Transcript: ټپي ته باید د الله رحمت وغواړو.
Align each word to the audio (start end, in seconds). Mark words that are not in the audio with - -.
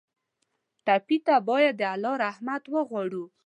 ټپي 0.85 1.17
ته 1.25 1.35
باید 1.49 1.73
د 1.79 1.81
الله 1.93 2.13
رحمت 2.25 2.63
وغواړو. 2.73 3.23